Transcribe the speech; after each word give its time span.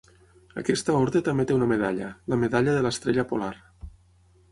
Aquesta 0.59 0.95
orde 0.99 1.19
també 1.27 1.45
té 1.51 1.57
una 1.57 1.67
medalla, 1.71 2.07
"la 2.35 2.39
medalla 2.45 2.73
de 2.79 2.87
l'estrella 2.87 3.27
polar". 3.33 3.51